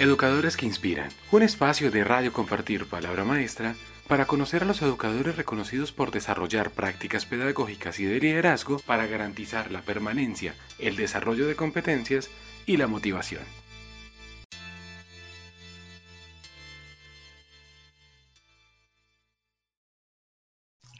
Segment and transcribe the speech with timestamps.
[0.00, 3.74] Educadores que Inspiran, un espacio de radio compartir palabra maestra
[4.08, 9.70] para conocer a los educadores reconocidos por desarrollar prácticas pedagógicas y de liderazgo para garantizar
[9.70, 12.30] la permanencia, el desarrollo de competencias
[12.64, 13.42] y la motivación.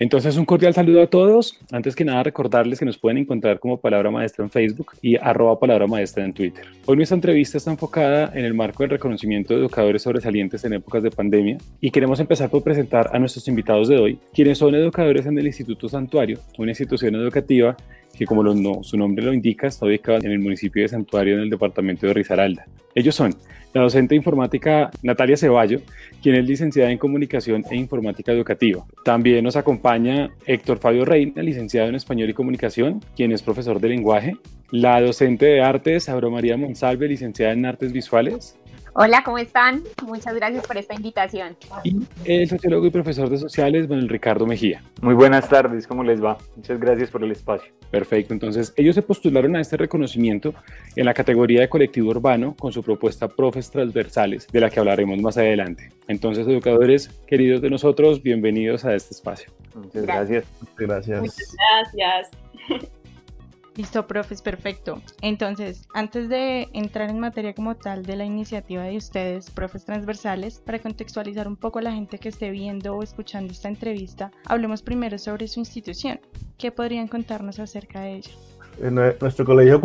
[0.00, 1.58] Entonces, un cordial saludo a todos.
[1.70, 5.60] Antes que nada, recordarles que nos pueden encontrar como Palabra Maestra en Facebook y arroba
[5.60, 6.64] Palabra Maestra en Twitter.
[6.86, 11.02] Hoy nuestra entrevista está enfocada en el marco del reconocimiento de educadores sobresalientes en épocas
[11.02, 15.26] de pandemia y queremos empezar por presentar a nuestros invitados de hoy, quienes son educadores
[15.26, 17.76] en el Instituto Santuario, una institución educativa
[18.16, 21.50] que como su nombre lo indica, está ubicado en el municipio de Santuario en el
[21.50, 22.66] departamento de Risaralda.
[22.94, 23.34] Ellos son
[23.72, 25.80] la docente informática Natalia Ceballo,
[26.22, 28.84] quien es licenciada en Comunicación e Informática Educativa.
[29.04, 33.88] También nos acompaña Héctor Fabio Reina, licenciado en Español y Comunicación, quien es profesor de
[33.88, 34.36] lenguaje.
[34.72, 38.56] La docente de artes, Auro María Monsalve, licenciada en Artes Visuales.
[38.94, 39.84] Hola, ¿cómo están?
[40.04, 41.56] Muchas gracias por esta invitación.
[41.84, 44.82] Y el sociólogo y profesor de sociales, Manuel Ricardo Mejía.
[45.00, 46.38] Muy buenas tardes, ¿cómo les va?
[46.56, 47.72] Muchas gracias por el espacio.
[47.90, 50.54] Perfecto, entonces ellos se postularon a este reconocimiento
[50.96, 55.20] en la categoría de colectivo urbano con su propuesta Profes Transversales, de la que hablaremos
[55.20, 55.90] más adelante.
[56.08, 59.52] Entonces, educadores queridos de nosotros, bienvenidos a este espacio.
[59.74, 60.44] Muchas gracias.
[60.60, 61.20] Muchas gracias.
[61.20, 61.56] Muchas
[61.94, 62.90] gracias.
[63.80, 65.00] Listo, profes, perfecto.
[65.22, 70.58] Entonces, antes de entrar en materia como tal de la iniciativa de ustedes, profes transversales,
[70.58, 74.82] para contextualizar un poco a la gente que esté viendo o escuchando esta entrevista, hablemos
[74.82, 76.20] primero sobre su institución.
[76.58, 78.30] ¿Qué podrían contarnos acerca de ella?
[78.82, 79.80] Eh, nuestro colegio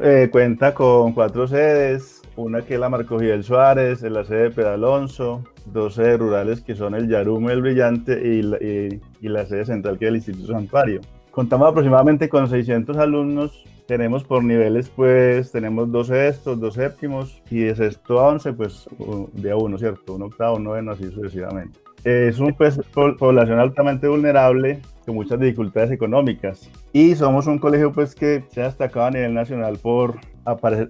[0.00, 4.50] eh, cuenta con cuatro sedes, una que es la Marco Fidel Suárez, la sede de
[4.52, 9.64] Pedalonso, dos sedes rurales que son el Yarume, el Brillante y la, y la sede
[9.64, 11.00] central que es el Instituto Santuario.
[11.30, 13.64] Contamos aproximadamente con 600 alumnos.
[13.86, 18.88] Tenemos por niveles, pues, tenemos dos sextos, dos séptimos y de sexto a once, pues,
[19.32, 20.14] de a uno, ¿cierto?
[20.14, 21.78] Un octavo, un noveno, así sucesivamente.
[22.04, 22.80] Es un pues,
[23.18, 28.66] población altamente vulnerable con muchas dificultades económicas y somos un colegio pues que se ha
[28.66, 30.18] destacado a nivel nacional por,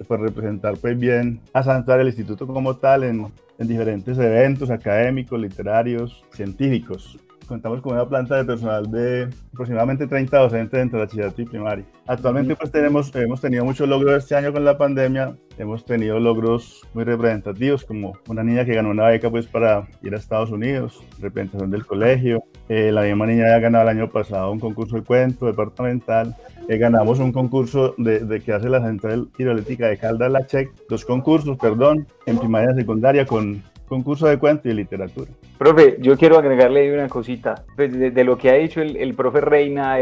[0.07, 3.27] por representar pues bien a Santuario, el instituto como tal en,
[3.59, 7.19] en diferentes eventos académicos, literarios, científicos
[7.51, 11.85] contamos con una planta de personal de aproximadamente 30 docentes entre bachillerato y primaria.
[12.07, 16.81] Actualmente pues tenemos, hemos tenido muchos logros este año con la pandemia, hemos tenido logros
[16.95, 21.03] muy representativos como una niña que ganó una beca pues para ir a Estados Unidos,
[21.19, 25.03] representación del colegio, eh, la misma niña ya ganado el año pasado un concurso de
[25.03, 26.37] cuento departamental,
[26.69, 30.71] eh, ganamos un concurso de, de, que hace la Central Hidroeléctrica de Caldas La Check,
[30.89, 33.61] dos concursos, perdón, en primaria y secundaria con
[33.91, 35.33] concurso de cuento y literatura.
[35.59, 37.65] Profe, yo quiero agregarle una cosita.
[37.75, 39.97] Pues de, lo que ha dicho el, profe Reina,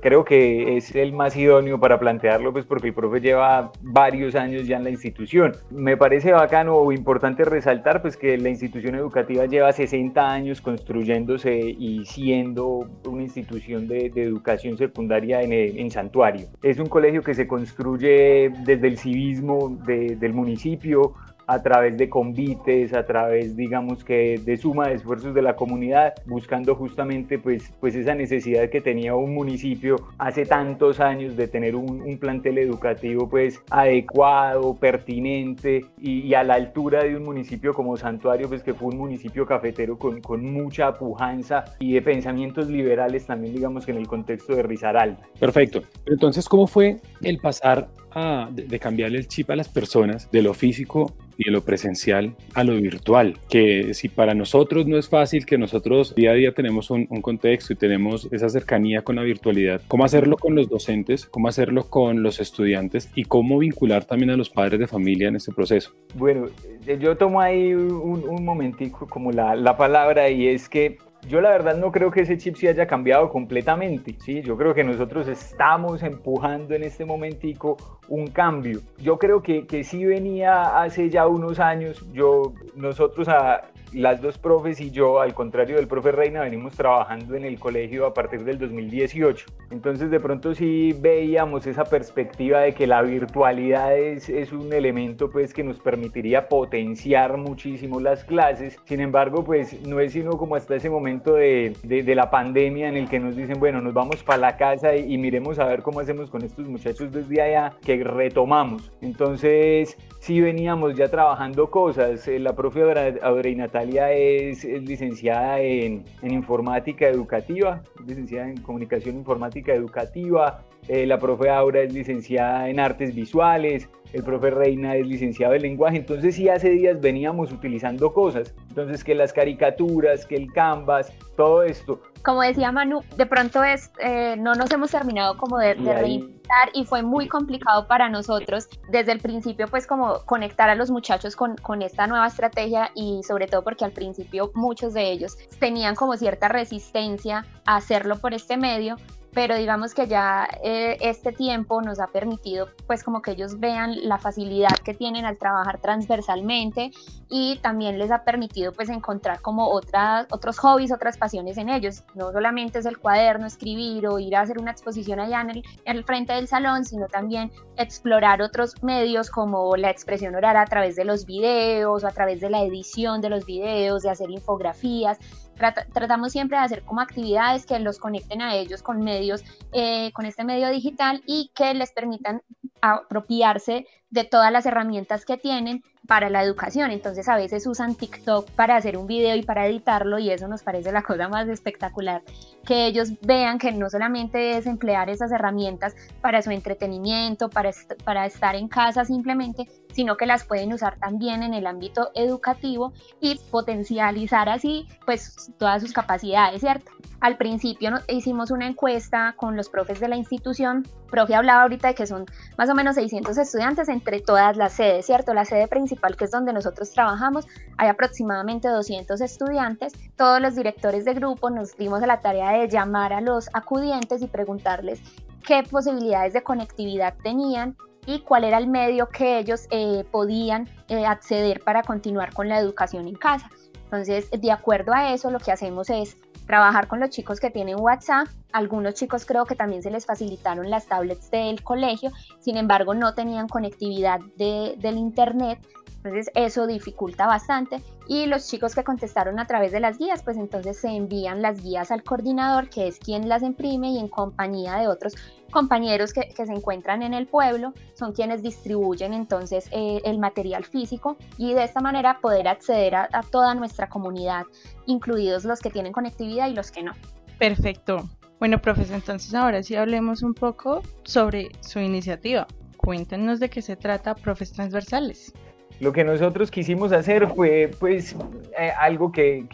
[0.00, 4.66] creo que es el más idóneo para plantearlo, pues porque el profe lleva varios años
[4.66, 5.52] ya en la institución.
[5.70, 11.54] Me parece bacano o importante resaltar pues que la institución educativa lleva 60 años construyéndose
[11.58, 16.46] y siendo una institución de, educación secundaria en, Santuario.
[16.62, 21.12] Es un colegio que se construye desde el civismo del municipio,
[21.46, 26.14] a través de convites, a través, digamos que de suma de esfuerzos de la comunidad,
[26.26, 31.76] buscando justamente pues, pues esa necesidad que tenía un municipio hace tantos años de tener
[31.76, 37.96] un, un plantel educativo pues adecuado, pertinente y, a la altura de un municipio como
[37.96, 43.26] Santuario, pues que fue un municipio cafetero con, con mucha pujanza y de pensamientos liberales
[43.26, 45.20] también, digamos que en el contexto de Risaralda.
[45.38, 45.82] Perfecto.
[46.06, 50.42] Entonces, ¿cómo fue el pasar a, de, de cambiarle el chip a las personas de
[50.42, 55.08] lo físico y de lo presencial a lo virtual, que si para nosotros no es
[55.08, 59.22] fácil, que nosotros día a día tenemos un, contexto y tenemos esa cercanía con la
[59.22, 61.26] virtualidad, ¿cómo hacerlo con los docentes?
[61.26, 63.10] ¿Cómo hacerlo con los estudiantes?
[63.14, 65.92] ¿Y cómo vincular también a los padres de familia en este proceso?
[66.14, 66.46] Bueno,
[66.86, 70.98] eh, yo tomo ahí un, un momentico como la, la palabra y es que
[71.28, 74.42] yo la verdad no creo que ese chip se haya cambiado completamente, ¿sí?
[74.42, 77.76] Yo creo que nosotros estamos empujando en este momentico
[78.08, 78.80] un cambio.
[78.98, 83.62] Yo creo que, que sí venía hace ya unos años, yo, nosotros a,
[83.94, 88.06] las dos profes y yo, al contrario del profe Reina, venimos trabajando en el colegio
[88.06, 89.46] a partir del 2018.
[89.70, 95.30] Entonces de pronto sí veíamos esa perspectiva de que la virtualidad es, es un elemento
[95.30, 98.76] pues que nos permitiría potenciar muchísimo las clases.
[98.84, 102.96] Sin embargo, pues no es sino como hasta ese momento de, de, la pandemia en
[102.96, 105.82] el que nos dicen, bueno, nos vamos para la casa y, y miremos a ver
[105.82, 108.90] cómo hacemos con estos muchachos desde allá, que retomamos.
[109.00, 112.26] Entonces sí veníamos ya trabajando cosas.
[112.28, 112.80] Eh, la profe
[113.22, 120.64] Audrey Natalia es, licenciada en, informática educativa, licenciada en comunicación informática educativa.
[120.88, 125.62] eh, la profe Aura es licenciada en artes visuales, el profe Reina es licenciado en
[125.62, 131.12] lenguaje, entonces sí hace días veníamos utilizando cosas, entonces que las caricaturas, que el canvas,
[131.36, 132.00] todo esto.
[132.22, 136.70] Como decía Manu, de pronto es, eh, no nos hemos terminado como de, de reinventar
[136.74, 141.34] y fue muy complicado para nosotros desde el principio pues como conectar a los muchachos
[141.34, 145.96] con, con esta nueva estrategia y sobre todo porque al principio muchos de ellos tenían
[145.96, 148.96] como cierta resistencia a hacerlo por este medio,
[149.34, 153.96] pero digamos que ya eh, este tiempo nos ha permitido pues como que ellos vean
[154.08, 156.92] la facilidad que tienen al trabajar transversalmente
[157.28, 162.04] y también les ha permitido pues encontrar como otras, otros hobbies, otras pasiones en ellos.
[162.14, 165.64] No solamente es el cuaderno, escribir o ir a hacer una exposición allá en el,
[165.84, 170.64] en el frente del salón, sino también explorar otros medios como la expresión oral a
[170.66, 174.30] través de los videos o a través de la edición de los videos, de hacer
[174.30, 175.18] infografías
[175.54, 179.42] tratamos siempre de hacer como actividades que los conecten a ellos con medios,
[179.72, 182.42] eh, con este medio digital y que les permitan
[182.80, 186.90] apropiarse de todas las herramientas que tienen para la educación.
[186.90, 190.62] Entonces a veces usan TikTok para hacer un video y para editarlo y eso nos
[190.62, 192.22] parece la cosa más espectacular,
[192.66, 197.70] que ellos vean que no solamente es emplear esas herramientas para su entretenimiento, para,
[198.04, 202.92] para estar en casa simplemente, sino que las pueden usar también en el ámbito educativo
[203.20, 206.90] y potencializar así pues todas sus capacidades, ¿cierto?
[207.20, 211.94] Al principio hicimos una encuesta con los profes de la institución, profe hablaba ahorita de
[211.94, 212.26] que son
[212.58, 215.32] más o menos 600 estudiantes entre todas las sedes, ¿cierto?
[215.32, 217.46] La sede principal que es donde nosotros trabajamos,
[217.76, 222.68] hay aproximadamente 200 estudiantes, todos los directores de grupo nos dimos a la tarea de
[222.68, 225.00] llamar a los acudientes y preguntarles
[225.46, 227.76] qué posibilidades de conectividad tenían
[228.06, 232.58] y cuál era el medio que ellos eh, podían eh, acceder para continuar con la
[232.58, 233.50] educación en casa.
[233.84, 237.80] Entonces, de acuerdo a eso, lo que hacemos es trabajar con los chicos que tienen
[237.80, 238.28] WhatsApp.
[238.52, 242.10] Algunos chicos creo que también se les facilitaron las tablets del colegio,
[242.40, 245.58] sin embargo no tenían conectividad del Internet.
[246.04, 250.36] Entonces eso dificulta bastante y los chicos que contestaron a través de las guías, pues
[250.36, 254.74] entonces se envían las guías al coordinador, que es quien las imprime y en compañía
[254.76, 255.14] de otros
[255.50, 261.16] compañeros que, se encuentran en el pueblo, son quienes distribuyen entonces eh, el material físico
[261.38, 264.44] y de esta manera poder acceder a, toda nuestra comunidad,
[264.84, 266.92] incluidos los que tienen conectividad y los que no.
[267.38, 268.10] Perfecto.
[268.38, 272.46] Bueno, profesor, entonces ahora sí hablemos un poco sobre su iniciativa.
[272.76, 275.32] Cuéntenos de qué se trata Profes Transversales.
[275.80, 278.14] Lo que nosotros quisimos hacer fue pues
[278.58, 279.46] eh, algo que,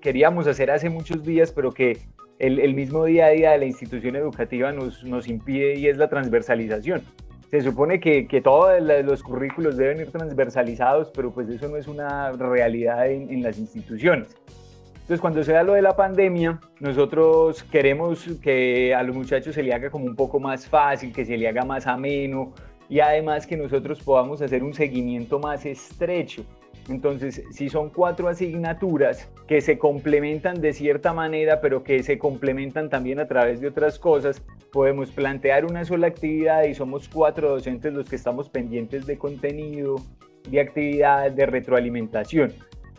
[0.00, 1.98] queríamos hacer hace muchos días, pero que
[2.38, 6.08] el, mismo día a día de la institución educativa nos, nos impide y es la
[6.08, 7.02] transversalización.
[7.50, 12.32] Se supone que, todos los currículos deben ir transversalizados, pero pues eso no es una
[12.32, 14.36] realidad en, en las instituciones.
[15.10, 19.62] Entonces, cuando se da lo de la pandemia, nosotros queremos que a los muchachos se
[19.64, 22.54] le haga como un poco más fácil, que se le haga más ameno,
[22.90, 26.44] y además que nosotros podamos hacer un seguimiento más estrecho.
[26.88, 32.90] Entonces, si son cuatro asignaturas que se complementan de cierta manera, pero que se complementan
[32.90, 34.42] también a través de otras cosas,
[34.72, 39.96] podemos plantear una sola actividad y somos cuatro docentes los que estamos pendientes de contenido,
[40.50, 42.52] de actividad, de retroalimentación.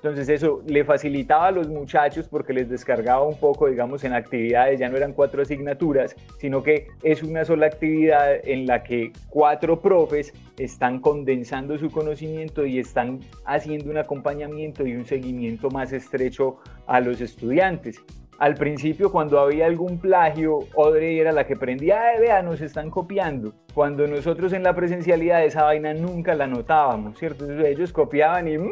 [0.04, 4.80] Entonces eso le facilitaba a los muchachos porque les descargaba un poco, digamos, en actividades,
[4.80, 9.80] ya no eran cuatro asignaturas, sino que es una sola actividad en la que cuatro
[9.80, 16.58] profes están condensando su conocimiento y están haciendo un acompañamiento y un seguimiento más estrecho
[16.88, 18.04] a los estudiantes.
[18.40, 22.90] Al principio, cuando había algún plagio, Audrey era la que prendía, Ay, vea, nos están
[22.90, 23.54] copiando.
[23.76, 27.48] Cuando nosotros en la presencialidad esa vaina nunca la notábamos, ¿cierto?
[27.64, 28.58] ellos copiaban y...
[28.58, 28.72] Mm,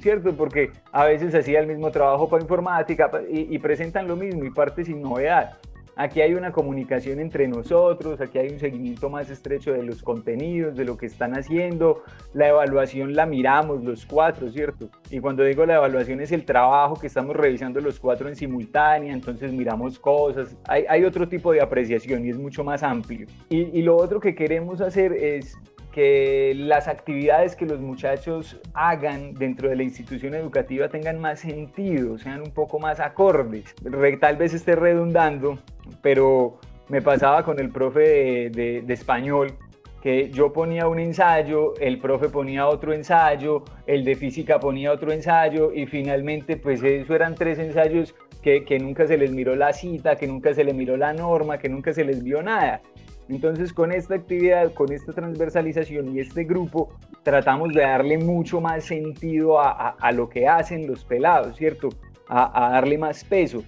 [0.00, 0.34] ¿cierto?
[0.36, 4.84] Porque a veces hacía el mismo trabajo para informática y, presentan lo mismo y parte
[4.84, 5.58] sin novedad.
[5.96, 10.74] Aquí hay una comunicación entre nosotros, aquí hay un seguimiento más estrecho de los contenidos,
[10.76, 12.02] de lo que están haciendo.
[12.32, 14.88] La evaluación la miramos los cuatro, ¿cierto?
[15.10, 19.12] Y cuando digo la evaluación es el trabajo que estamos revisando los cuatro en simultánea,
[19.12, 20.56] entonces miramos cosas.
[20.66, 23.28] Hay, hay otro tipo de apreciación y es mucho más amplio.
[23.48, 25.56] Y, y lo otro que queremos hacer es
[25.94, 32.18] que las actividades que los muchachos hagan dentro de la institución educativa tengan más sentido,
[32.18, 33.76] sean un poco más acordes.
[34.20, 35.60] Tal vez esté redundando,
[36.02, 36.58] pero
[36.88, 39.54] me pasaba con el profe de, español
[40.02, 45.12] que yo ponía un ensayo, el profe ponía otro ensayo, el de física ponía otro
[45.12, 49.72] ensayo y finalmente pues eso eran tres ensayos que, que nunca se les miró la
[49.72, 52.82] cita, que nunca se les miró la norma, que nunca se les vio nada.
[53.28, 58.84] Entonces con esta actividad, con esta transversalización y este grupo, tratamos de darle mucho más
[58.84, 61.88] sentido a, lo que hacen los pelados, ¿cierto?
[62.28, 63.62] A, darle más peso.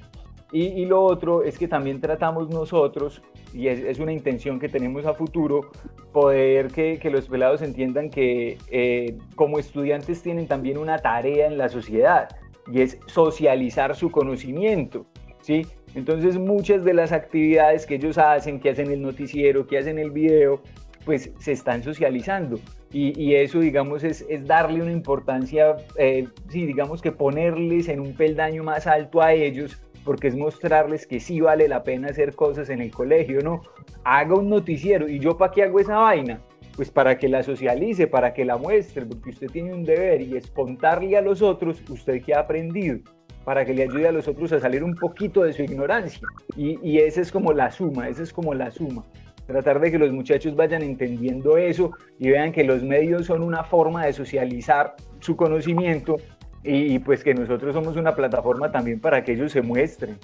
[0.53, 3.21] Y, lo otro es que también tratamos nosotros
[3.53, 5.71] y es, una intención que tenemos a futuro,
[6.13, 11.69] poder que, los pelados entiendan que eh, como estudiantes tienen también una tarea en la
[11.69, 12.29] sociedad
[12.73, 15.07] y es socializar su conocimiento,
[15.41, 15.67] ¿sí?
[15.97, 20.11] Entonces muchas de las actividades que ellos hacen, que hacen el noticiero, que hacen el
[20.11, 20.61] video,
[21.07, 22.61] pues se están socializando.
[22.93, 28.63] Y, eso, digamos, es, darle una importancia, eh, sí, digamos que ponerles en un peldaño
[28.63, 32.81] más alto a ellos, porque es mostrarles que sí vale la pena hacer cosas en
[32.81, 33.63] el colegio, ¿no?
[34.05, 35.09] Haga un noticiero.
[35.09, 36.41] ¿Y yo para qué hago esa vaina?
[36.75, 40.37] Pues para que la socialice, para que la muestre, porque usted tiene un deber y
[40.37, 43.01] es contarle a los otros usted qué ha aprendido
[43.47, 46.27] para que le ayude a los otros a salir un poquito de su ignorancia.
[46.57, 49.05] Y, y esa es como la suma, esa es como la suma.
[49.47, 53.63] Tratar de que los muchachos vayan entendiendo eso y vean que los medios son una
[53.63, 56.17] forma de socializar su conocimiento
[56.65, 60.19] y, pues que nosotros somos una plataforma también para que ellos se muestren.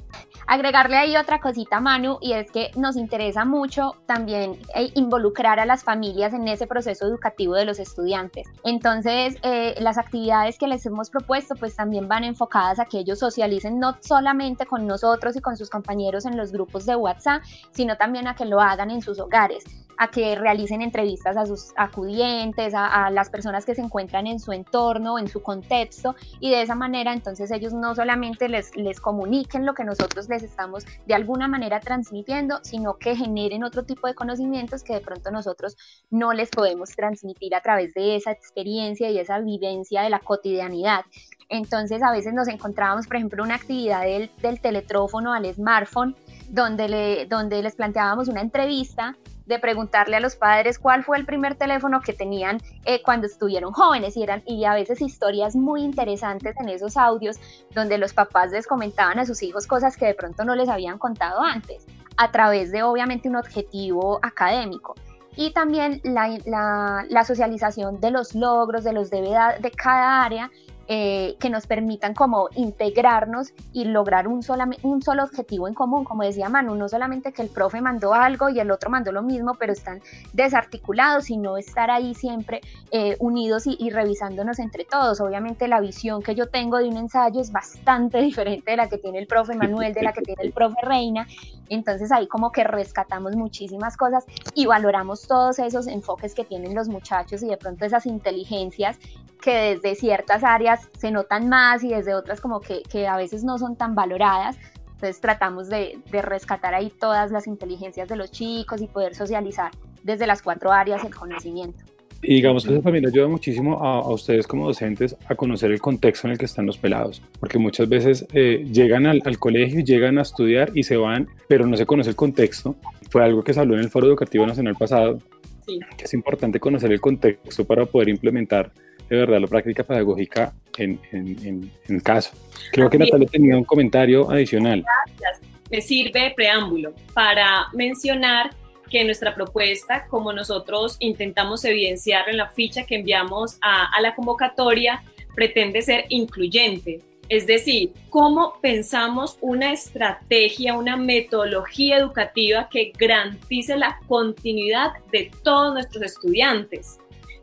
[0.47, 5.67] Agregarle ahí otra cosita, Manu, y es que nos interesa mucho también eh, involucrar a
[5.67, 8.47] las familias en ese proceso educativo de los estudiantes.
[8.65, 13.19] Entonces, eh, las actividades que les hemos propuesto pues también van enfocadas a que ellos
[13.19, 17.97] socialicen no solamente con nosotros y con sus compañeros en los grupos de WhatsApp, sino
[17.97, 19.65] también a que lo hagan en sus hogares
[19.99, 24.53] a que realicen entrevistas a sus acudientes, a, las personas que se encuentran en su
[24.53, 29.67] entorno, en su contexto, y de esa manera entonces ellos no solamente les, les comuniquen
[29.67, 34.15] lo que nosotros les estamos de alguna manera transmitiendo, sino que generen otro tipo de
[34.15, 35.77] conocimientos que de pronto nosotros
[36.11, 41.05] no les podemos transmitir a través de esa experiencia y esa vivencia de la cotidianidad.
[41.53, 46.17] Entonces a veces nos encontrábamos, por ejemplo, una actividad del, del teletrófono al smartphone,
[46.49, 51.27] donde, le, donde les planteábamos una entrevista de preguntarle a los padres cuál fue el
[51.27, 54.17] primer teléfono que tenían eh, cuando estuvieron jóvenes.
[54.17, 57.37] Y, eran, y a veces historias muy interesantes en esos audios
[57.75, 60.97] donde los papás les comentaban a sus hijos cosas que de pronto no les habían
[60.97, 61.85] contado antes,
[62.17, 64.95] a través de obviamente un objetivo académico.
[65.37, 70.51] Y también la, la, la, socialización de los logros, de los deberes de cada área
[70.89, 74.41] eh, que nos permitan como integrarnos y lograr un,
[74.83, 78.49] un solo objetivo en común, como decía Manu, no solamente que el profe mandó algo
[78.49, 80.01] y el otro mandó lo mismo, pero están
[80.33, 82.61] desarticulados, sino estar ahí siempre
[82.91, 85.21] eh, unidos y, revisándonos entre todos.
[85.21, 88.99] Obviamente la visión que yo tengo de un ensayo es bastante diferente de la que
[88.99, 91.27] tiene el profe Manuel, de la que tiene el profe Reina,
[91.69, 94.25] entonces ahí como que rescatamos muchísimas cosas
[94.55, 98.99] y valoramos todos esos enfoques que tienen los muchachos y de pronto esas inteligencias
[99.43, 103.45] que desde ciertas áreas se notan más y desde otras como que, que a veces
[103.45, 104.57] no son tan valoradas.
[104.95, 109.73] Entonces tratamos de, de, rescatar ahí todas las inteligencias de los chicos y poder socializar
[110.05, 111.85] desde las cuatro áreas el conocimiento.
[112.25, 115.81] Y digamos que eso también ayuda muchísimo a, a, ustedes como docentes a conocer el
[115.81, 119.81] contexto en el que están los pelados, porque muchas veces eh, llegan al, al, colegio,
[119.81, 122.77] llegan a estudiar y se van, pero no se conoce el contexto.
[123.11, 125.19] Fue algo que se habló en el Foro Educativo Nacional pasado,
[125.67, 125.81] sí.
[125.97, 128.71] que es importante conocer el contexto para poder implementar
[129.09, 132.33] de verdad la práctica pedagógica en, en, en, caso.
[132.73, 134.85] Creo que Natalia tenía un comentario adicional.
[135.19, 135.41] Gracias.
[135.71, 138.51] Me sirve de preámbulo para mencionar
[138.91, 144.15] que nuestra propuesta, como nosotros intentamos evidenciar en la ficha que enviamos a, a la
[144.15, 145.03] convocatoria,
[145.35, 147.01] pretende ser incluyente.
[147.29, 155.73] Es decir, cómo pensamos una estrategia, una metodología educativa que garantice la continuidad de todos
[155.73, 156.99] nuestros estudiantes.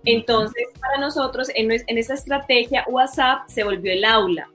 [0.06, 4.50] Entonces, para nosotros, en, en esa estrategia, WhatsApp se volvió el aula.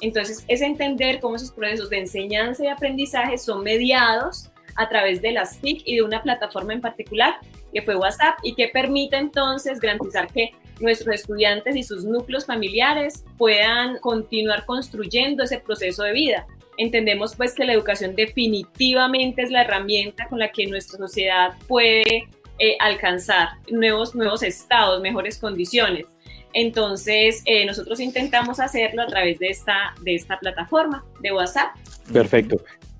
[0.00, 5.32] Entonces, es entender cómo esos procesos de enseñanza y aprendizaje son mediados a través de
[5.32, 7.36] las TIC y de una plataforma en particular,
[7.72, 13.24] que fue WhatsApp, y que permite entonces garantizar que nuestros estudiantes y sus núcleos familiares
[13.36, 16.46] puedan continuar construyendo ese proceso de vida.
[16.76, 22.28] Entendemos pues que la educación definitivamente es la herramienta con la que nuestra sociedad puede
[22.58, 26.06] eh, alcanzar nuevos, nuevos estados, mejores condiciones.
[26.52, 31.76] Entonces, eh, nosotros intentamos hacerlo a través de esta, de esta plataforma de WhatsApp.
[32.12, 32.56] Perfecto.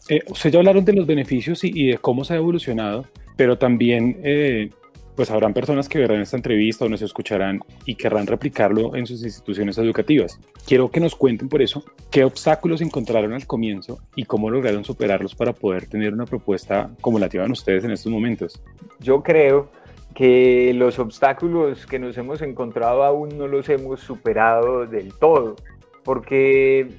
[0.09, 4.21] Eh, ustedes ya hablaron de los beneficios y, de cómo se ha evolucionado, pero también
[4.23, 4.71] eh,
[5.19, 9.25] pues habrán personas que verán esta entrevista o nos escucharán y querrán replicarlo en sus
[9.25, 10.39] instituciones educativas.
[10.65, 15.35] Quiero que nos cuenten por eso qué obstáculos encontraron al comienzo y cómo lograron superarlos
[15.35, 18.63] para poder tener una propuesta como la llevan ustedes en estos momentos.
[19.01, 19.73] Yo creo
[20.15, 25.57] que los obstáculos que nos hemos encontrado aún no los hemos superado del todo,
[26.05, 26.91] porque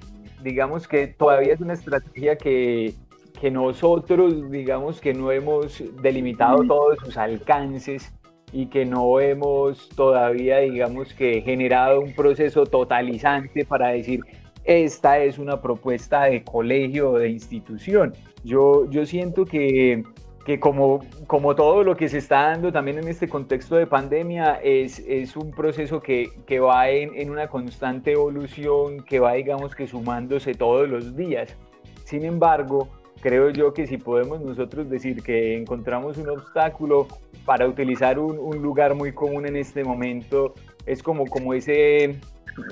[0.43, 2.95] digamos que todavía es una estrategia que
[3.39, 8.13] que nosotros, digamos, que no hemos delimitado todos sus alcances
[8.51, 14.22] y que no hemos todavía, digamos, que generado un proceso totalizante para decir,
[14.65, 18.13] esta es una propuesta de colegio o de institución.
[18.43, 20.03] Yo, yo siento que,
[20.46, 24.60] que como, como todo lo que se está dando también en este contexto de pandemia,
[24.63, 29.75] es, es un proceso que, que va en, en, una constante evolución, que va, digamos,
[29.75, 31.55] que sumándose todos los días.
[32.03, 32.89] Sin embargo,
[33.21, 37.07] creo yo que si podemos nosotros decir que encontramos un obstáculo
[37.45, 40.53] para utilizar un, un lugar muy común en este momento,
[40.85, 42.19] es como, como ese,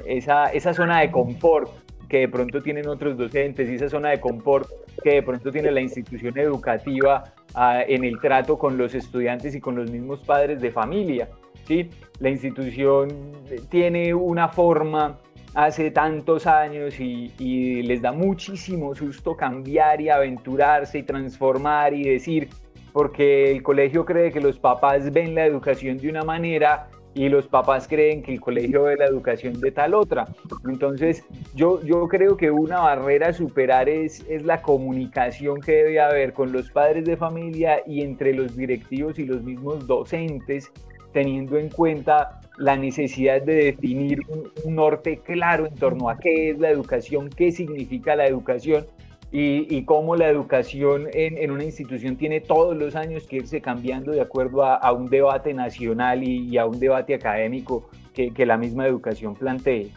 [0.06, 1.70] esa, esa zona de confort
[2.10, 4.70] que de pronto tienen otros docentes y esa zona de confort
[5.04, 7.24] que de pronto tiene la institución educativa
[7.54, 11.30] ah, en el trato con los estudiantes y con los mismos padres de familia.
[11.66, 11.90] ¿sí?
[12.20, 13.10] La institución
[13.70, 15.20] tiene una forma
[15.58, 22.50] hace tantos años y, les da muchísimo susto cambiar y aventurarse y transformar y decir,
[22.94, 27.48] porque el colegio cree que los papás ven la educación de una manera y los
[27.48, 30.26] papás creen que el colegio ve la educación de tal otra.
[30.70, 31.24] Entonces,
[31.56, 36.34] yo, yo creo que una barrera a superar es, es la comunicación que debe haber
[36.34, 40.72] con los padres de familia y entre los directivos y los mismos docentes,
[41.14, 46.52] teniendo en cuenta la necesidad de definir un, un norte claro en torno a qué
[46.52, 48.86] es la educación, qué significa la educación
[49.32, 53.62] y, y, cómo la educación en, en, una institución tiene todos los años que irse
[53.62, 58.34] cambiando de acuerdo a, a un debate nacional y, y, a un debate académico que,
[58.34, 59.92] que, la misma educación plantee.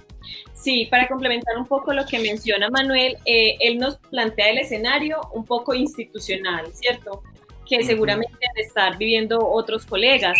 [0.53, 5.21] Sí, para complementar un poco lo que menciona Manuel, eh, él nos plantea el escenario
[5.33, 7.23] un poco institucional, ¿cierto?
[7.69, 10.39] Que seguramente han estar viviendo otros colegas.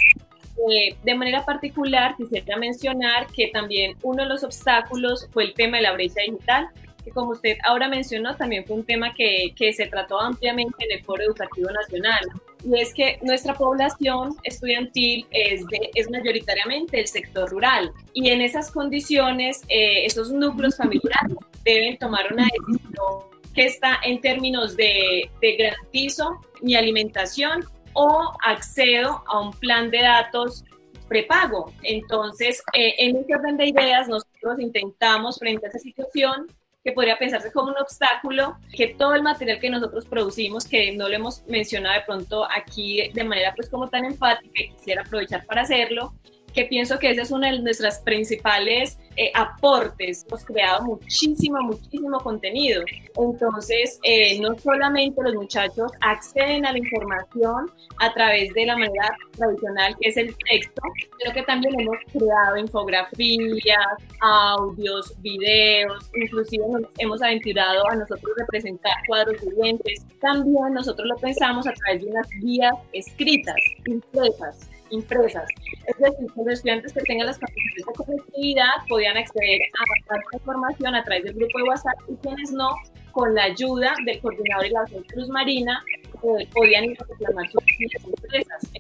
[0.69, 5.79] Eh, de manera particular, quisiera mencionar que también uno de los obstáculos fue el tema
[5.79, 6.69] de la brecha digital,
[7.03, 10.99] que como usted ahora mencionó, también fue un tema que, que, se trató ampliamente en
[10.99, 12.21] el Foro Educativo Nacional.
[12.63, 17.91] Y es que nuestra población estudiantil es, de, es mayoritariamente del sector rural.
[18.13, 24.21] Y en esas condiciones, eh, esos núcleos familiares deben tomar una decisión que está en
[24.21, 27.65] términos de, de garantizo mi alimentación
[27.95, 30.65] o accedo a un plan de datos
[31.09, 31.73] prepago.
[31.83, 36.47] Entonces, eh, en este orden de ideas, nosotros intentamos frente a esa situación
[36.85, 41.09] que podría pensarse como un obstáculo, que todo el material que nosotros producimos, que no
[41.09, 45.45] lo hemos mencionado de pronto aquí de manera pues como tan enfática, y quisiera aprovechar
[45.45, 46.15] para hacerlo,
[46.55, 50.25] que pienso que esa es una de nuestras principales eh, aportes.
[50.27, 52.83] Hemos creado muchísimo, muchísimo contenido.
[53.17, 59.15] Entonces, eh, no solamente los muchachos acceden a la información a través de la manera
[59.37, 60.83] tradicional, que es el texto,
[61.19, 63.87] sino que también hemos creado infografías,
[64.21, 70.05] audios, videos, inclusive nos hemos aventurado a nosotros representar cuadros vivientes.
[70.21, 75.45] También nosotros lo pensamos a través de unas guías escritas, impresas impresas.
[75.87, 80.95] Es decir, los estudiantes que tengan las capacidades de conectividad podían acceder a esta información
[80.95, 82.71] a través del grupo de WhatsApp y quienes no,
[83.13, 85.83] con la ayuda del coordinador y la Cruz Marina,
[86.23, 87.63] eh, podían ir a reclamar sus
[88.07, 88.71] impresas.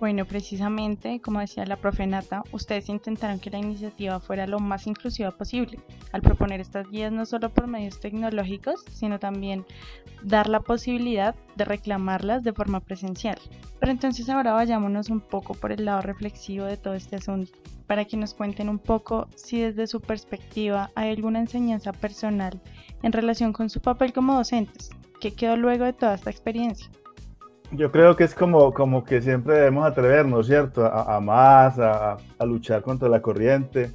[0.00, 4.86] Bueno, precisamente, como decía la profe Nata, ustedes intentaron que la iniciativa fuera lo más
[4.86, 5.78] inclusiva posible,
[6.12, 9.66] al proponer estas guías no solo por medios tecnológicos, sino también
[10.22, 13.38] dar la posibilidad de reclamarlas de forma presencial.
[13.78, 17.52] Pero entonces ahora vayámonos un poco por el lado reflexivo de todo este asunto,
[17.86, 22.58] para que nos cuenten un poco si desde su perspectiva hay alguna enseñanza personal
[23.02, 24.88] en relación con su papel como docentes,
[25.20, 26.88] que quedó luego de toda esta experiencia.
[27.72, 30.84] Yo creo que es como, como que siempre debemos atrevernos, ¿cierto?
[30.84, 33.92] A, a más, a, a, luchar contra la corriente.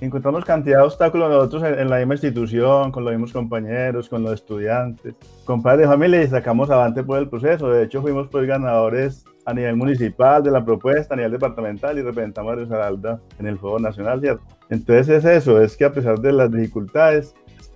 [0.00, 4.24] Encontramos cantidad de obstáculos nosotros en, en, la misma institución, con los mismos compañeros, con
[4.24, 7.70] los estudiantes, con padres de familia y sacamos adelante por el proceso.
[7.70, 12.02] De hecho, fuimos pues ganadores a nivel municipal de la propuesta, a nivel departamental y
[12.02, 14.42] representamos a Risaralda en el Foro Nacional, ¿cierto?
[14.70, 17.34] Entonces es eso, es que a pesar de las dificultades,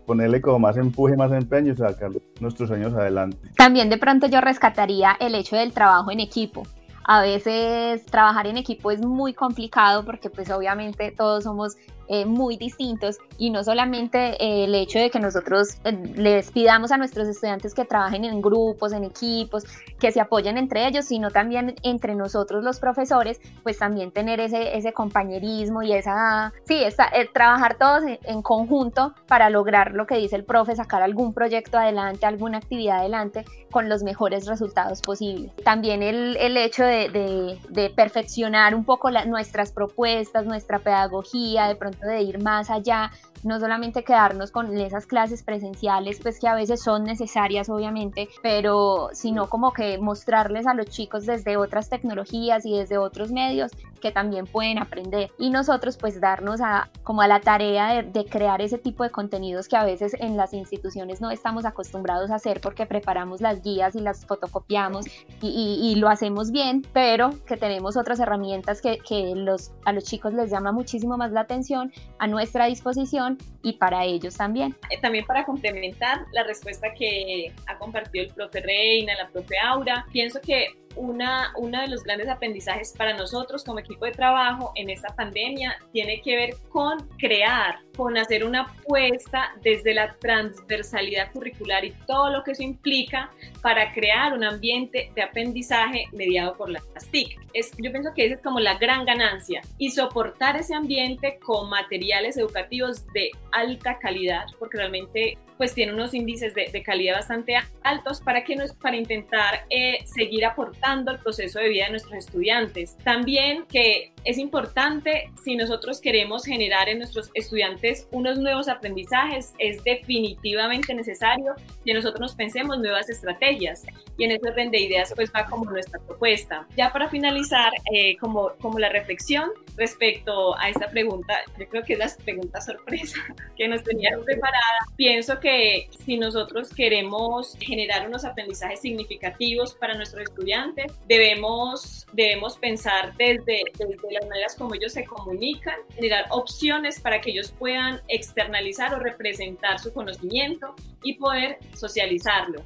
[0.08, 3.36] ponerle como más empuje, más empeño y sacar nuestros sueños adelante.
[3.56, 6.62] También de pronto yo rescataría el hecho del trabajo en equipo.
[7.04, 11.76] A veces trabajar en equipo es muy complicado porque pues obviamente todos somos
[12.08, 16.90] eh, muy distintos y no solamente eh, el hecho de que nosotros eh, les pidamos
[16.90, 19.64] a nuestros estudiantes que trabajen en grupos, en equipos,
[20.00, 24.76] que se apoyen entre ellos, sino también entre nosotros los profesores, pues también tener ese,
[24.76, 30.16] ese compañerismo y esa, sí, esa, trabajar todos en, en, conjunto para lograr lo que
[30.16, 35.52] dice el profe, sacar algún proyecto adelante, alguna actividad adelante con los mejores resultados posibles.
[35.62, 41.68] También el, el hecho de, de, de, perfeccionar un poco la, nuestras propuestas, nuestra pedagogía,
[41.68, 43.10] de pronto de ir más allá
[43.44, 49.10] no solamente quedarnos con esas clases presenciales, pues que a veces son necesarias obviamente, pero
[49.12, 54.12] sino como que mostrarles a los chicos desde otras tecnologías y desde otros medios que
[54.12, 58.78] también pueden aprender y nosotros pues darnos a como a la tarea de, crear ese
[58.78, 62.86] tipo de contenidos que a veces en las instituciones no estamos acostumbrados a hacer porque
[62.86, 65.06] preparamos las guías y las fotocopiamos
[65.40, 70.32] y, lo hacemos bien, pero que tenemos otras herramientas que, que los, a los chicos
[70.34, 74.76] les llama muchísimo más la atención a nuestra disposición y para ellos también.
[74.90, 80.06] Eh, también para complementar la respuesta que ha compartido el profe Reina, la profe Aura,
[80.12, 84.90] pienso que una, uno de los grandes aprendizajes para nosotros como equipo de trabajo en
[84.90, 91.84] esta pandemia tiene que ver con crear, con hacer una apuesta desde la transversalidad curricular
[91.84, 96.84] y todo lo que eso implica para crear un ambiente de aprendizaje mediado por las
[97.10, 97.40] TIC.
[97.52, 101.68] Es, yo pienso que esa es como la gran ganancia y soportar ese ambiente con
[101.68, 108.20] materiales educativos de alta calidad, porque realmente pues tiene unos índices de, calidad bastante altos
[108.20, 112.96] para, que nos, para intentar eh, seguir aportando al proceso de vida de nuestros estudiantes.
[113.02, 119.82] También que es importante, si nosotros queremos generar en nuestros estudiantes unos nuevos aprendizajes, es
[119.84, 121.54] definitivamente necesario
[121.84, 123.84] que nosotros nos pensemos nuevas estrategias
[124.16, 126.66] y en ese orden de ideas pues va como nuestra propuesta.
[126.76, 131.94] Ya para finalizar, eh, como, como la reflexión respecto a esta pregunta, yo creo que
[131.94, 133.18] es la pregunta sorpresa
[133.56, 140.24] que nos tenían preparada, pienso que si nosotros queremos generar unos aprendizajes significativos para nuestros
[140.24, 147.20] estudiantes, debemos, debemos pensar desde, desde las maneras como ellos se comunican, generar opciones para
[147.20, 152.62] que ellos puedan externalizar o representar su conocimiento y poder socializarlo.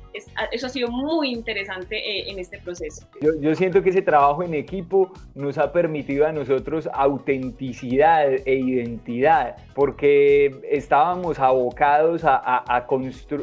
[0.53, 3.07] eso ha sido muy interesante eh, en este proceso.
[3.21, 8.55] Yo, yo siento que ese trabajo en equipo nos ha permitido a nosotros autenticidad e
[8.55, 12.87] identidad, porque estábamos abocados a, a, a,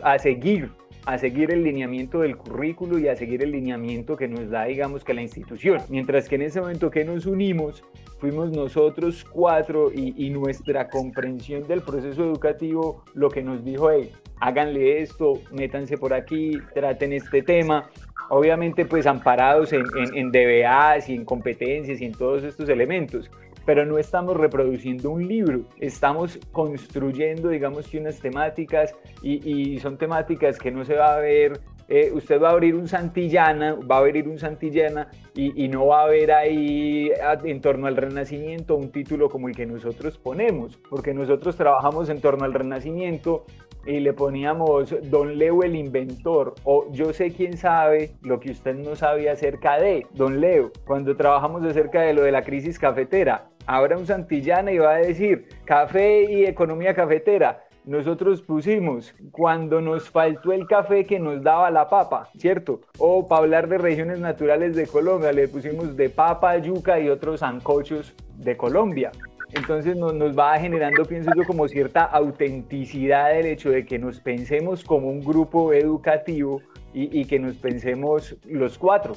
[0.03, 0.71] a seguir
[1.05, 5.03] a seguir el lineamiento del currículo y a seguir el lineamiento que nos da, digamos,
[5.03, 5.81] que la institución.
[5.89, 7.83] Mientras que en ese momento que nos unimos,
[8.19, 15.01] fuimos nosotros cuatro y, nuestra comprensión del proceso educativo lo que nos dijo, hey, háganle
[15.01, 17.89] esto, métanse por aquí, traten este tema.
[18.29, 23.31] Obviamente, pues amparados en, en, en DBAs y en competencias y en todos estos elementos
[23.69, 30.71] pero no estamos reproduciendo un libro, estamos construyendo, digamos unas temáticas y, son temáticas que
[30.71, 34.27] no se va a ver eh, usted va a abrir un Santillana, va a abrir
[34.27, 37.11] un Santillana y, no va a ver ahí
[37.43, 42.21] en torno al Renacimiento un título como el que nosotros ponemos, porque nosotros trabajamos en
[42.21, 43.45] torno al Renacimiento
[43.85, 48.75] y le poníamos Don Leo el inventor o yo sé quién sabe lo que usted
[48.75, 50.71] no sabe acerca de Don Leo.
[50.85, 54.97] Cuando trabajamos acerca de lo de la crisis cafetera, Ahora un Santillana y va a
[54.97, 57.67] decir café y economía cafetera.
[57.85, 62.81] Nosotros pusimos cuando nos faltó el café que nos daba la papa, ¿cierto?
[62.97, 67.43] O para hablar de regiones naturales de Colombia, le pusimos de papa, yuca y otros
[67.43, 69.11] ancochos de Colombia.
[69.53, 74.83] Entonces nos, va generando, pienso yo, como cierta autenticidad el hecho de que nos pensemos
[74.83, 76.59] como un grupo educativo
[76.91, 79.13] y que nos pensemos los cuatro.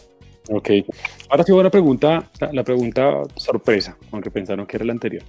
[0.51, 0.71] Ok.
[1.29, 5.23] Ahora sí, una pregunta, la pregunta sorpresa, aunque pensaron que era la anterior.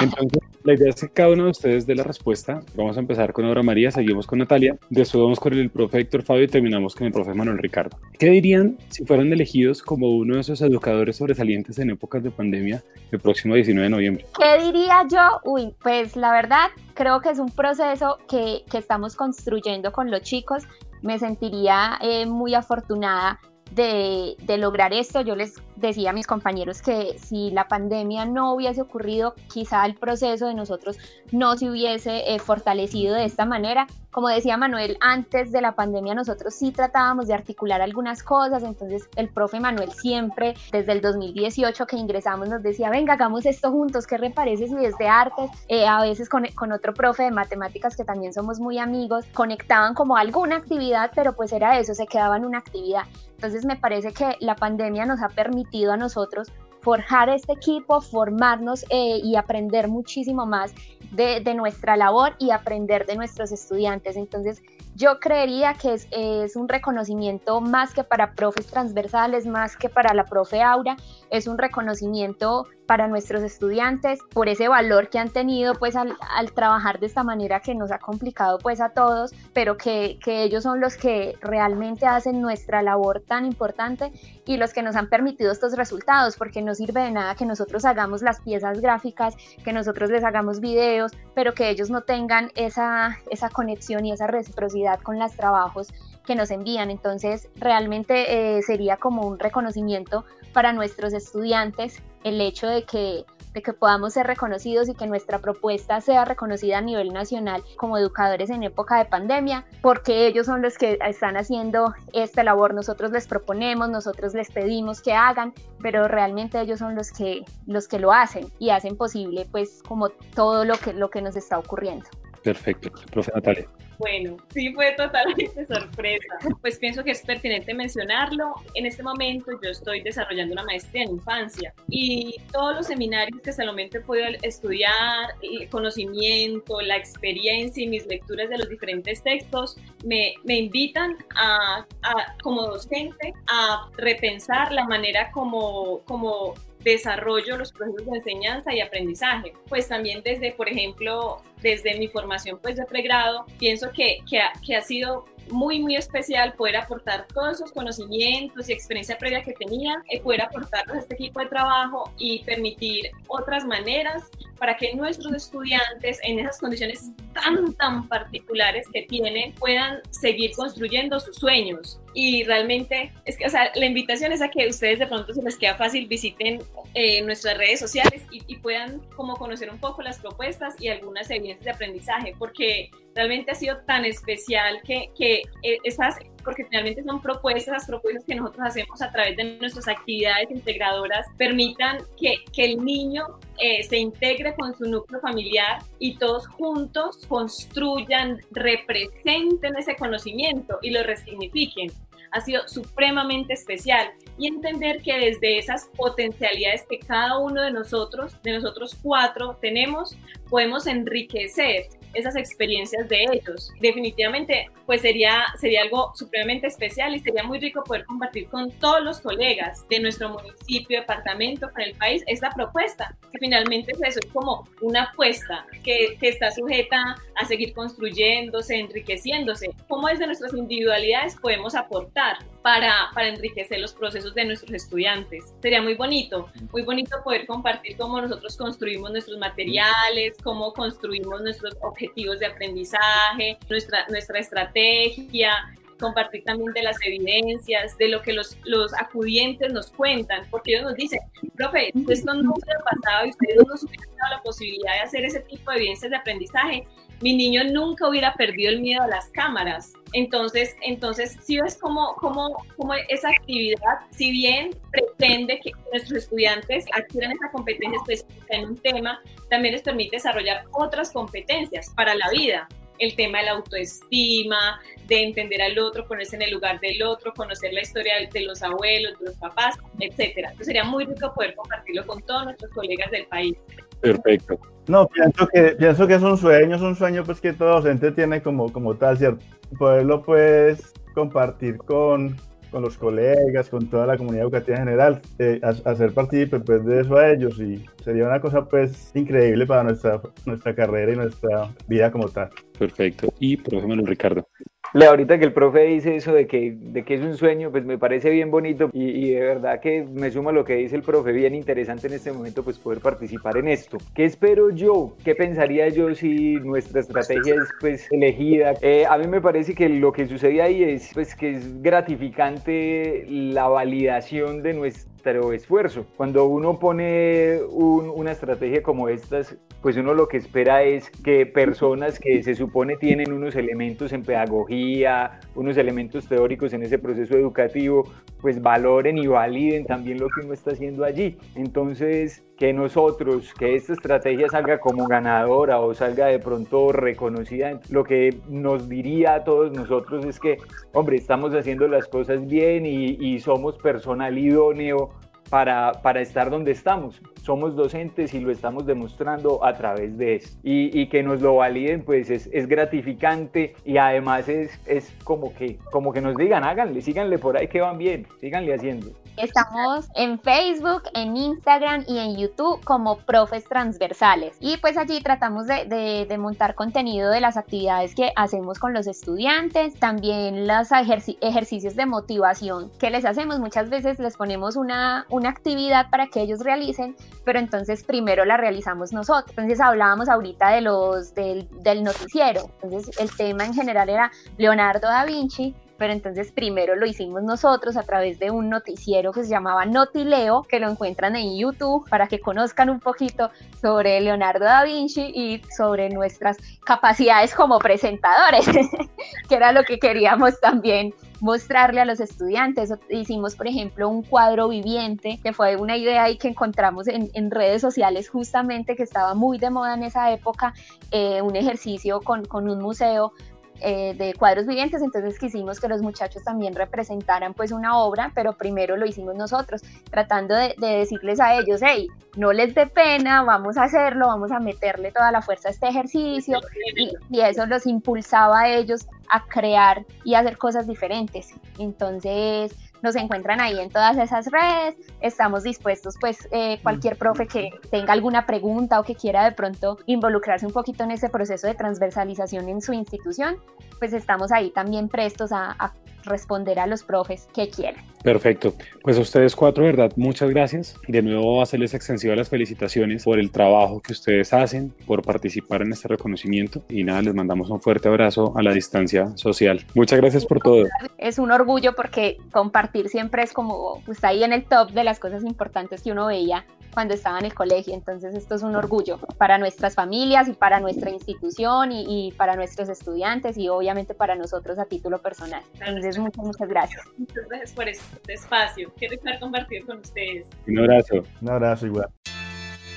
[0.00, 2.60] Entonces, la idea es que cada uno de ustedes dé la respuesta.
[2.74, 6.22] Vamos a empezar con Aura María, seguimos con Natalia, después vamos con el profe Héctor
[6.22, 7.98] Fabio y terminamos con el profe Manuel Ricardo.
[8.18, 12.82] ¿Qué dirían si fueran elegidos como uno de esos educadores sobresalientes en épocas de pandemia
[13.12, 14.26] el próximo 19 de noviembre?
[14.38, 15.40] ¿Qué diría yo?
[15.44, 20.22] Uy, pues la verdad, creo que es un proceso que, que estamos construyendo con los
[20.22, 20.64] chicos.
[21.02, 23.38] Me sentiría eh, muy afortunada
[23.76, 25.20] de, lograr esto.
[25.20, 29.94] Yo les decía a mis compañeros que si la pandemia no hubiese ocurrido, quizá el
[29.94, 30.98] proceso de nosotros
[31.30, 33.86] no se hubiese eh, fortalecido de esta manera.
[34.10, 39.10] Como decía Manuel, antes de la pandemia nosotros sí tratábamos de articular algunas cosas, entonces
[39.14, 44.06] el profe Manuel siempre, desde el 2018 que ingresamos, nos decía, venga, hagamos esto juntos,
[44.06, 47.94] ¿qué le parece si desde artes, eh, a veces con, con otro profe de matemáticas
[47.94, 52.38] que también somos muy amigos, conectaban como alguna actividad, pero pues era eso, se quedaba
[52.38, 53.02] en una actividad.
[53.36, 56.50] Entonces me parece que la pandemia nos ha permitido a nosotros
[56.86, 60.72] forjar este equipo, formarnos eh, y aprender muchísimo más
[61.10, 64.16] de, nuestra labor y aprender de nuestros estudiantes.
[64.16, 64.62] Entonces,
[64.94, 70.14] yo creería que es, es, un reconocimiento más que para profes transversales, más que para
[70.14, 70.96] la profe Aura,
[71.30, 76.16] es un reconocimiento para nuestros estudiantes, por ese valor que han tenido pues al,
[76.54, 80.62] trabajar de esta manera que nos ha complicado pues a todos, pero que, que ellos
[80.62, 84.12] son los que realmente hacen nuestra labor tan importante
[84.44, 87.84] y los que nos han permitido estos resultados, porque no sirve de nada que nosotros
[87.84, 89.34] hagamos las piezas gráficas,
[89.64, 94.28] que nosotros les hagamos videos, pero que ellos no tengan esa, esa conexión y esa
[94.28, 95.88] reciprocidad con los trabajos
[96.26, 96.90] que nos envían.
[96.90, 103.24] Entonces, realmente eh, sería como un reconocimiento para nuestros estudiantes el hecho de que
[103.56, 107.96] de que podamos ser reconocidos y que nuestra propuesta sea reconocida a nivel nacional como
[107.96, 112.74] educadores en época de pandemia, porque ellos son los que están haciendo esta labor.
[112.74, 117.88] Nosotros les proponemos, nosotros les pedimos que hagan, pero realmente ellos son los que, los
[117.88, 121.58] que lo hacen y hacen posible pues como todo lo que, lo que nos está
[121.58, 122.04] ocurriendo.
[122.42, 123.66] Perfecto, profe Natalia.
[123.98, 126.26] Bueno, sí fue totalmente sorpresa.
[126.60, 128.54] Pues pienso que es pertinente mencionarlo.
[128.74, 133.50] En este momento yo estoy desarrollando una maestría en infancia y todos los seminarios que
[133.66, 139.76] momento he podido estudiar, el conocimiento, la experiencia y mis lecturas de los diferentes textos
[140.04, 146.54] me, me invitan a, a, como docente a repensar la manera como, como
[146.92, 149.52] desarrollo los procesos de enseñanza y aprendizaje.
[149.68, 154.76] Pues también desde, por ejemplo, desde mi formación pues de pregrado, pienso que, que, que
[154.76, 160.02] ha sido muy, muy especial poder aportar todos esos conocimientos y experiencia previa que tenía,
[160.10, 164.24] y poder aportarlos a este equipo de trabajo y permitir otras maneras
[164.58, 171.20] para que nuestros estudiantes en esas condiciones tan, tan particulares que tienen puedan seguir construyendo
[171.20, 172.00] sus sueños.
[172.14, 175.42] Y realmente, es que, o sea, la invitación es a que ustedes de pronto se
[175.42, 176.62] les queda fácil, visiten
[176.94, 181.30] eh, nuestras redes sociales y, y puedan como conocer un poco las propuestas y algunas
[181.30, 187.02] evidencias de aprendizaje, porque realmente ha sido tan especial que, que eh, esas, porque finalmente
[187.02, 192.36] son propuestas, las propuestas que nosotros hacemos a través de nuestras actividades integradoras, permitan que,
[192.52, 193.24] que el niño
[193.58, 200.90] eh, se integre con su núcleo familiar y todos juntos construyan, representen ese conocimiento y
[200.90, 201.90] lo resignifiquen.
[202.32, 204.10] Ha sido supremamente especial.
[204.36, 210.14] Y entender que desde esas potencialidades que cada uno de nosotros, de nosotros cuatro, tenemos,
[210.48, 213.70] podemos enriquecer esas experiencias de ellos.
[213.80, 219.02] Definitivamente, pues sería, sería algo supremamente especial y sería muy rico poder compartir con todos
[219.02, 224.20] los colegas de nuestro municipio, departamento, con el país, esta propuesta, que finalmente es eso,
[224.20, 229.70] es como una apuesta que, que está sujeta a seguir construyéndose, enriqueciéndose.
[229.88, 235.54] ¿Cómo desde nuestras individualidades podemos aportar para, para enriquecer los procesos de nuestros estudiantes?
[235.60, 241.76] Sería muy bonito, muy bonito poder compartir cómo nosotros construimos nuestros materiales, cómo construimos nuestros
[241.82, 245.52] objetivos de aprendizaje, nuestra, nuestra estrategia,
[245.98, 250.84] compartir también de las evidencias, de lo que los, los acudientes nos cuentan, porque ellos
[250.84, 251.20] nos dicen,
[251.56, 255.24] profe, esto no hubiera pasado y ustedes no nos hubieran dado la posibilidad de hacer
[255.24, 256.86] ese tipo de evidencias de aprendizaje,
[257.20, 259.92] mi niño nunca hubiera perdido el miedo a las cámaras.
[260.12, 266.84] Entonces, entonces si ves cómo, cómo, cómo esa actividad, si bien pretende que nuestros estudiantes
[266.94, 272.30] adquieran esa competencia específica en un tema, también les permite desarrollar otras competencias para la
[272.30, 277.02] vida el tema de la autoestima, de entender al otro, ponerse en el lugar del
[277.02, 280.48] otro, conocer la historia de los abuelos, de los papás, etcétera.
[280.48, 283.56] Entonces sería muy rico poder compartirlo con todos nuestros colegas del país.
[284.00, 284.58] Perfecto.
[284.88, 288.12] No, pienso que, pienso que es un sueño, es un sueño pues que todo docente
[288.12, 289.44] tiene como, como tal, ¿cierto?
[289.78, 292.36] Poderlo pues compartir con,
[292.70, 297.00] con los colegas, con toda la comunidad educativa en general, eh, hacer partícipe pues, de
[297.00, 301.74] eso a ellos y sería una cosa pues increíble para nuestra, nuestra carrera y nuestra
[301.88, 302.50] vida como tal.
[302.78, 303.32] Perfecto.
[303.40, 304.46] Y por ejemplo, Ricardo.
[304.92, 307.84] Le, ahorita que el profe dice eso de que, de que es un sueño, pues
[307.84, 311.02] me parece bien bonito y, y, de verdad que me suma lo que dice el
[311.02, 313.98] profe, bien interesante en este momento pues poder participar en esto.
[314.14, 315.14] ¿Qué espero yo?
[315.24, 318.74] ¿Qué pensaría yo si nuestra estrategia es pues elegida?
[318.80, 323.26] Eh, a mí me parece que lo que sucede ahí es pues que es gratificante
[323.28, 326.06] la validación de nuestra esfuerzo.
[326.16, 331.46] Cuando uno pone un, una estrategia como estas, pues uno lo que espera es que
[331.46, 337.34] personas que se supone tienen unos elementos en pedagogía, unos elementos teóricos en ese proceso
[337.34, 338.08] educativo,
[338.40, 341.36] pues valoren y validen también lo que uno está haciendo allí.
[341.54, 348.04] Entonces, que nosotros, que esta estrategia salga como ganadora o salga de pronto reconocida, lo
[348.04, 350.58] que nos diría a todos nosotros es que,
[350.92, 355.10] hombre, estamos haciendo las cosas bien y, y somos personal idóneo
[355.50, 357.20] para, para, estar donde estamos.
[357.46, 360.58] Somos docentes y lo estamos demostrando a través de eso.
[360.64, 365.54] Y, y que nos lo validen, pues es, es, gratificante y además es, es como,
[365.54, 369.12] que, como que nos digan, háganle, síganle por ahí que van bien, síganle haciendo.
[369.36, 374.56] Estamos en Facebook, en Instagram y en YouTube como Profes Transversales.
[374.60, 379.94] Y pues allí tratamos de, montar contenido de las actividades que hacemos con los estudiantes,
[379.96, 383.58] también los ejercicios de motivación que les hacemos.
[383.60, 388.56] Muchas veces les ponemos una, una actividad para que ellos realicen, pero entonces primero la
[388.56, 389.50] realizamos nosotros.
[389.50, 392.70] Entonces hablábamos ahorita de los del, del noticiero.
[392.82, 397.96] Entonces el tema en general era Leonardo da Vinci pero entonces primero lo hicimos nosotros
[397.96, 402.26] a través de un noticiero que se llamaba Notileo, que lo encuentran en YouTube para
[402.26, 408.66] que conozcan un poquito sobre Leonardo da Vinci y sobre nuestras capacidades como presentadores,
[409.48, 412.92] que era lo que queríamos también mostrarle a los estudiantes.
[413.10, 417.80] Hicimos, por ejemplo, un cuadro viviente, que fue una idea ahí que encontramos en, redes
[417.80, 420.74] sociales justamente, que estaba muy de moda en esa época,
[421.10, 423.32] eh, un ejercicio con, con un museo
[423.80, 428.54] eh, de cuadros vivientes, entonces quisimos que los muchachos también representaran pues una obra, pero
[428.54, 433.76] primero lo hicimos nosotros, tratando de, decirles a ellos, hey, no les dé pena, vamos
[433.76, 436.60] a hacerlo, vamos a meterle toda la fuerza a este ejercicio,
[436.96, 441.52] y, y eso los impulsaba a ellos a crear y hacer cosas diferentes.
[441.78, 442.72] Entonces,
[443.06, 444.96] nos encuentran ahí en todas esas redes.
[445.20, 449.98] Estamos dispuestos, pues, eh, cualquier profe que tenga alguna pregunta o que quiera de pronto
[450.06, 453.58] involucrarse un poquito en ese proceso de transversalización en su institución,
[454.00, 455.92] pues estamos ahí también prestos a,
[456.26, 458.04] responder a los profes que quieran.
[458.22, 458.74] Perfecto.
[459.02, 460.12] Pues a ustedes cuatro, ¿verdad?
[460.16, 460.96] Muchas gracias.
[461.06, 465.92] De nuevo, hacerles extensivas las felicitaciones por el trabajo que ustedes hacen, por participar en
[465.92, 466.82] este reconocimiento.
[466.88, 469.84] Y nada, les mandamos un fuerte abrazo a la distancia social.
[469.94, 470.86] Muchas gracias por todo.
[471.18, 475.20] Es un orgullo porque compartir siempre es como, pues ahí en el top de las
[475.20, 476.64] cosas importantes que uno veía
[476.96, 477.92] cuando estaba en el colegio.
[477.92, 482.88] Entonces esto es un orgullo para nuestras familias y para nuestra institución y, para nuestros
[482.88, 485.62] estudiantes y obviamente para nosotros a título personal.
[485.74, 487.04] Entonces muchas, muchas gracias.
[487.18, 488.90] Muchas gracias por este espacio.
[488.96, 490.48] Quiero estar compartir con ustedes.
[490.66, 491.22] Un abrazo.
[491.42, 492.08] Un abrazo igual.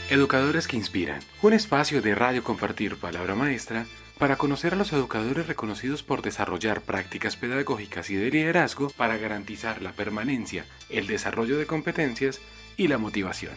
[0.10, 1.20] Educadores que inspiran.
[1.42, 3.86] Un espacio de Radio Compartir Palabra Maestra
[4.18, 9.82] para conocer a los educadores reconocidos por desarrollar prácticas pedagógicas y de liderazgo para garantizar
[9.82, 12.40] la permanencia, el desarrollo de competencias
[12.78, 13.52] y la motivación.